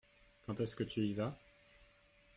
[0.47, 1.37] Quand est-ce que tu y vas?